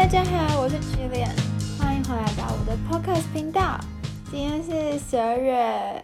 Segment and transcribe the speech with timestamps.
[0.00, 1.28] 大家好，我是 Jillian，
[1.78, 3.78] 欢迎回来到我的 Podcast 频道。
[4.30, 6.02] 今天是十二月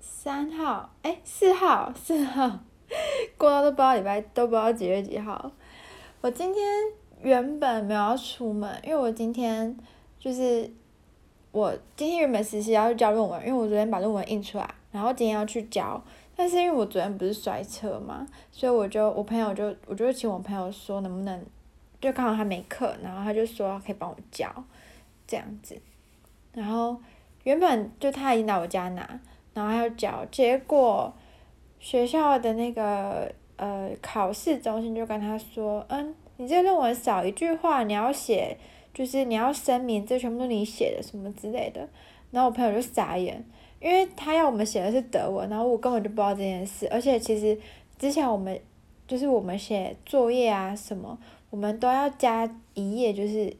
[0.00, 2.60] 三号，哎，四号，四号，
[3.36, 5.52] 过到都不知道礼拜，都不知道几月几号。
[6.22, 6.64] 我今天
[7.20, 9.76] 原本没有要出门，因为我今天
[10.18, 10.72] 就是
[11.52, 16.02] 我今天原本实习要去交论文，因为我昨天把论文印出来，然后今天要去交。
[16.34, 21.44] 但是因为我昨天不是摔车嘛，所以我就我朋友就我就请我朋友说能不能，
[22.00, 24.48] 就刚好他没课，然后他就说可以帮我交，
[25.26, 25.76] 这样子，
[26.52, 26.96] 然后
[27.44, 29.00] 原本就他已经来我家拿，
[29.54, 31.12] 然后他要交，结果
[31.80, 38.56] 学校的那个呃考试中心就跟他说，嗯，你这论文少一句话，你要写，
[38.92, 41.88] 就是你要声明这全部都你写的什么之类的，
[42.30, 43.44] 然后我朋友就傻眼。
[43.78, 47.56] 因为他要我们写的是德文，然后我根本就不知道这件事，而且其实
[47.98, 48.58] 之前我们
[49.06, 51.16] 就是我们写作业啊什么，
[51.50, 53.54] 我们都要加一页，就是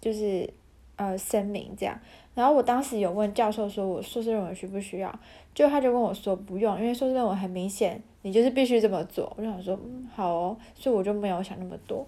[0.00, 0.48] 就是
[0.96, 1.98] 呃声明这样。
[2.34, 5.20] 然后我当时有问教授说，我硕士论文需不需要？
[5.54, 9.32] 就他就跟我说不用，因为硕士论文很明显，你就是必须这么做。
[9.36, 12.06] 我就想说，嗯，好哦，所以我就没有想那么多。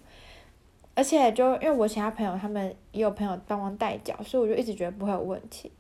[0.95, 5.71] 而且就因为我其他朋友他们也有朋友帮忙代缴，所以我就一直觉得不会有问题。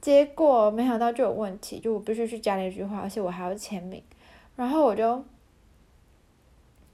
[0.00, 4.02] 结果没想到就有问题，就我必须去加那句话，而且我还要签名，
[4.56, 5.24] 然后我就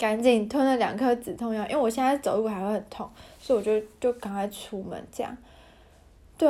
[0.03, 3.09] 赶紧吞了两颗止痛药，因为我现在走路还会很痛，
[3.39, 5.37] 所以我就就赶快出门这样。
[6.37, 6.49] 对，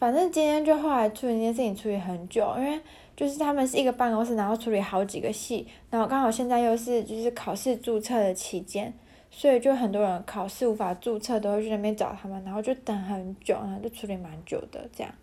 [0.00, 2.80] 反正今天就后来处理那件事情处理很久，因为
[3.14, 8.92] 就是他们是一个办公室，然后处理好几个系，然后刚好现在又是就是考试注册的期间，
[9.30, 15.14] 所以就很多人考试无法注册，都会去那边找他们，然后就等很久，然后就处理蛮久的这样。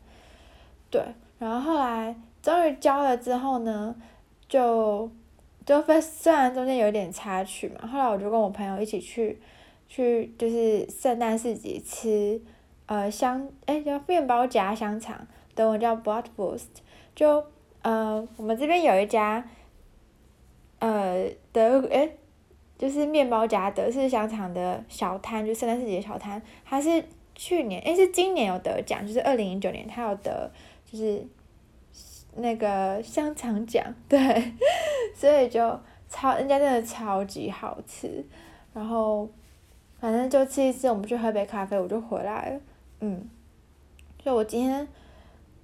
[0.90, 1.04] 对，
[1.38, 3.94] 然后后来终于交了之后呢，
[4.48, 5.12] 就
[5.66, 9.42] 就分虽然中间有点插曲嘛，后来我就跟我朋友一起去，
[9.88, 12.40] 去就是圣诞市集吃，
[12.86, 16.68] 呃香哎叫面包夹香肠，德文叫 Bratwurst，
[17.16, 17.44] 就
[17.82, 19.44] 呃我们这边有一家，
[20.80, 22.10] 呃德哎
[22.78, 27.04] 就是面包夹德式香肠的小摊，就圣诞市集的小摊，它是
[27.34, 30.52] 去年哎是今年有得奖，就是二零一九年他有得。
[30.88, 31.28] 就是
[32.36, 34.20] 那个香肠奖，对，
[35.18, 38.24] 所以就超人家真的超级好吃，
[38.74, 39.28] 然后
[39.98, 42.60] 反正就吃一次，我们去喝杯咖啡，我就回来了，
[43.00, 43.30] 嗯，
[44.22, 44.86] 就我今天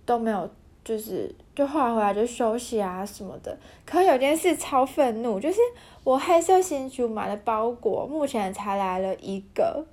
[0.06, 0.50] 都没有，
[0.86, 3.56] 就是就后来回来就休息啊什么的。
[3.86, 5.60] 可有件事超愤怒，就是
[6.06, 9.86] 我黑色星期五买的包裹，目前才来了一个，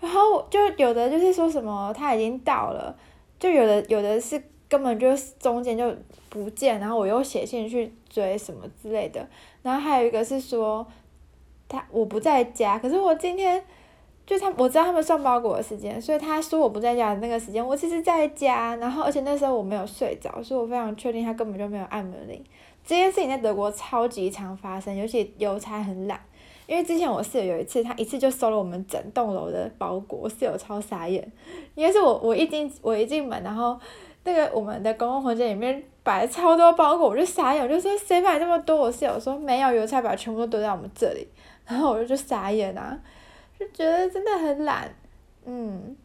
[0.00, 2.92] 然后就有的就是说什么它已经到了，
[3.38, 4.42] 就有的有的是。
[4.68, 5.94] 根本就中间就
[6.28, 9.24] 不见，然后我又写信去追什么之类的，
[9.62, 10.84] 然后还有一个是说，
[11.68, 13.62] 他我不在家，可是我今天
[14.26, 22.44] 就他我知道他们送包裹的时间，所以他说我不在家的那个时间，我其实在家，然后而且那时候我没有睡着，所以我非常确定他根本就没有按门铃。
[22.84, 26.20] 这件事情在德国超级常发生，尤其邮差很懒，
[26.66, 31.32] 因为之前我室友有一次，他一次就收了我们整栋楼的包裹，我室友超傻眼，
[31.76, 33.78] 应该是我我一进我一进门，然后。
[34.26, 38.76] 那个我们的公共空间里面摆了超多包裹，我就傻眼，我就说谁买这么多？
[38.76, 41.28] 我室友说没有，邮差把全部都丢在我们这里，
[41.64, 42.98] 然后我就就傻眼啊，
[43.56, 44.92] 就觉得真的很懒，
[45.44, 45.96] 嗯，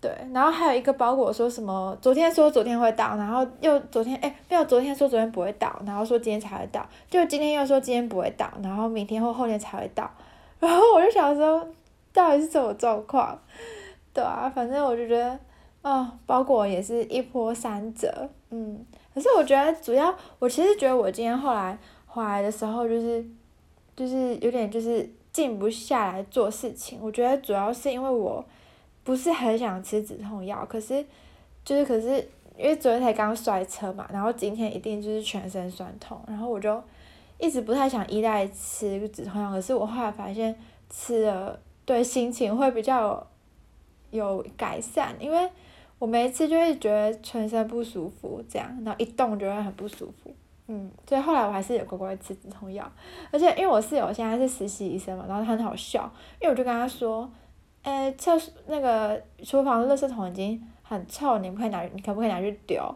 [0.00, 10.08] 对，然后还有一个包裹说什么昨天说昨天会到，然后又昨天哎没有昨天说昨天不会到，然后说今天才会到，就今天又说今天不会到，然后明天或后天才会到，
[10.60, 11.66] 然后我就想说
[12.12, 13.36] 到底是什么状况？
[14.14, 15.36] 对啊，反正我就觉得。
[15.82, 23.24] 哦，包裹也是一波三折，嗯，可是我觉得主要，我其实觉得我今天后来回来的时候，就是，
[23.94, 26.98] 就是有点就是静不下来做事情。
[27.00, 28.44] 我觉得主要是因为我
[29.04, 31.06] 不是很想吃止痛药，可是，
[31.64, 32.16] 就是可是
[32.58, 36.82] 因为昨天才刚摔车嘛，然后今天一定就是全身酸痛，然后我就
[37.38, 40.58] 一直不太想依赖吃止痛药，可是我后来发现
[40.90, 43.24] 吃了对心情会比较
[44.10, 45.48] 有，有改善，因为。
[45.98, 50.34] 我每一次就会觉得全身不舒服，这样，然后一动就会很不舒服，
[50.68, 52.90] 嗯，所以后来我还是有乖乖吃止痛药，
[53.30, 56.10] 而且因为我室友现在是实习医生嘛，然后他很好笑，
[56.40, 57.30] 因为我就跟他说，
[57.82, 62.94] 诶，厕所那个厨房的垃圾桶已经很臭，你不可以拿，你可不可以拿去丢？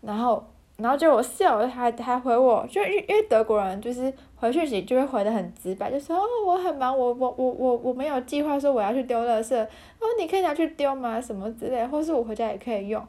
[0.00, 0.44] 然后。
[0.82, 11.20] 然后就我室友还还回我，就因因为德国人就是回讯息就会回的很直白，就说哦我很忙，我我我我我没有计划说我要去丢垃圾，哦你可以拿去丢吗？
[11.20, 13.02] 什么之类，或是我回家也可以用。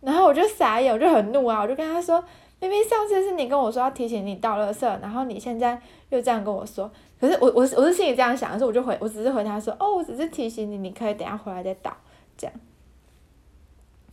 [0.00, 2.22] 然后我就傻眼，我就很怒啊，我就跟他说，
[2.60, 5.80] 明明上次是你跟我说要提醒你倒垃圾，然后你现在
[6.10, 11.96] 又这样跟我说，可是我我我是心里这样想，所以我就回，我只是回他说，哦，我只是提醒你，你可以等下回来再倒，
[12.36, 12.54] 这样。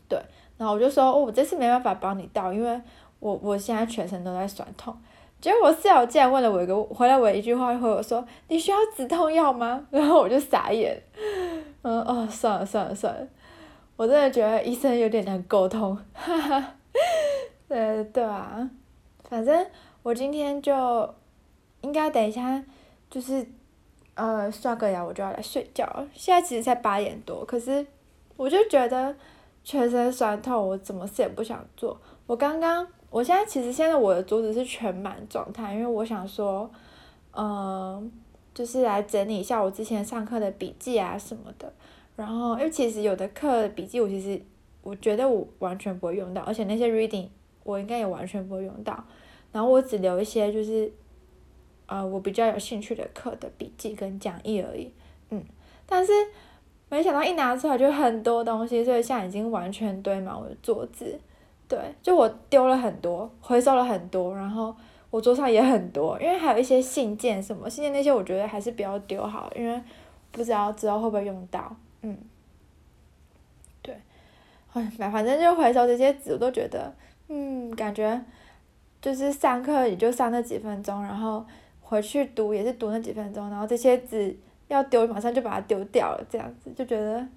[0.08, 0.20] 对，
[0.62, 2.80] 然后我就说，哦，我这次没办法帮你倒，因为
[3.20, 4.96] 我我现在全身都在酸痛。
[5.40, 9.84] 结果我室友竟然问了我一个，回来我一句话，回我说，你需要止痛药吗？
[9.90, 11.02] 然后我就傻眼，
[11.82, 13.28] 嗯哦，算了算了算了，
[13.96, 16.76] 我真的觉得医生有点难沟通，哈哈，
[17.68, 18.70] 对对啊，
[19.28, 19.66] 反正
[20.04, 21.12] 我今天就
[21.82, 22.64] 应该等一下
[23.10, 23.44] 就是
[24.14, 27.84] 呃刷个牙我就要来睡觉，现在其实才八点多，可是
[28.38, 29.16] 我就觉得
[29.64, 32.88] 全身酸痛，我怎么事也不想做，我刚刚。
[33.10, 36.72] 我现在其实现在我的桌子是全满状态，因为我想说，
[37.34, 38.10] 嗯、
[38.54, 41.72] 就是来整理一下我之前上课的笔记啊什么的。
[42.16, 44.42] 然后，因为其实有的课笔记我其实
[44.82, 47.28] 我觉得我完全不会用到，而且那些 reading
[47.64, 49.04] 我应该也完全不会用到。
[49.52, 50.90] 然后我只留一些就是，
[51.88, 54.90] 呃，我比较有兴趣的课的笔记跟讲义而已。
[55.32, 55.44] 嗯，
[55.86, 56.14] 但是
[56.92, 61.18] 没想到一拿出来就很多东西，所以现在已经完全堆满我的桌子。
[61.70, 64.76] 对，就我丢了很多，回收了很多，然后
[65.10, 69.82] 我桌上也很多，因为还有一些信件什么，信件那些我觉得还是不要丢好，因为
[70.34, 72.18] 不知道之后会不会用到，嗯，
[73.82, 73.96] 对，
[74.74, 76.94] 哎，反正就回收这些纸，我都觉得，
[77.30, 78.22] 嗯，感觉
[79.02, 81.46] 就是上课也就上那几分钟，然后
[81.80, 84.38] 回去读也是读那几分钟，然后这些纸
[84.72, 87.28] 要丢马上就把它丢掉了，这样子就觉得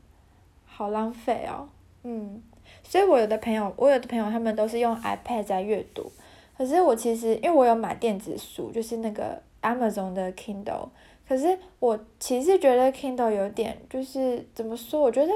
[0.64, 1.68] 好浪费哦，
[2.02, 2.42] 嗯。
[2.82, 6.10] 所以我有的朋友，我有的朋友他们都是用 iPad 在阅读，
[6.56, 10.88] 可是我其实因为我有买电子书，就是那个 Amazon 的 Kindle，
[11.28, 15.32] 可是我其实觉得 Kindle 有点就是怎么说，我觉得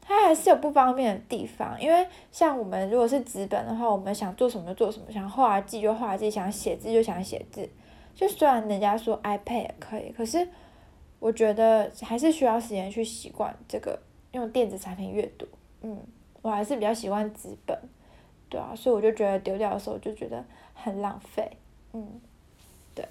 [0.00, 7.68] 它还是有不方便的地方，因为像我们如果是纸本的话，我们想做什么就做什么，想画记就画记，想写字就想写字，
[8.14, 10.46] 就虽然人家说 iPad 也可以，可是
[11.18, 13.98] 我觉得还是需要时间去习惯这个
[14.32, 15.46] 用电子产品阅读，
[15.82, 15.98] 嗯。
[16.40, 17.76] 我还是比较喜欢纸本，
[18.48, 20.42] 对啊，所以我就觉得丢掉的时候就觉得
[20.72, 21.50] 很浪费，
[21.92, 22.20] 嗯，
[22.94, 23.04] 对。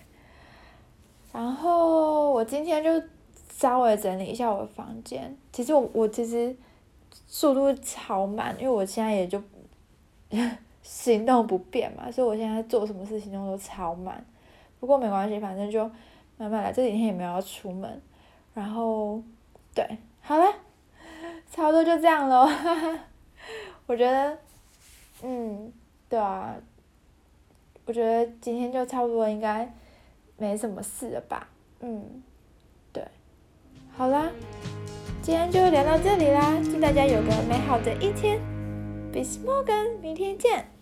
[1.33, 2.89] 然后我今天就
[3.51, 6.55] 稍微整理一下我的房间，其实我我其实
[7.27, 9.43] 速度超慢，因为我现在也就
[10.81, 14.25] 行动不便嘛，所以我现在做什么事情都超慢。
[14.79, 15.87] 不过没关系，反正就
[16.37, 18.01] 慢慢来，这几天也没有要出门。
[18.53, 19.21] 然后，
[19.73, 20.45] 对，好了，
[21.51, 22.99] 差不多就这样喽，哈哈。
[23.85, 24.37] 我觉得，
[25.23, 25.71] 嗯，
[26.09, 26.55] 对啊，
[27.85, 29.71] 我觉得今天就差不多应该
[30.37, 31.47] 没什么事了吧，
[31.79, 32.21] 嗯，
[32.91, 33.07] 对，
[33.95, 34.29] 好啦，
[35.21, 38.39] 今天就聊到这里啦，祝大家有个美好的一天
[39.13, 40.76] ，Bis morgen，明天见。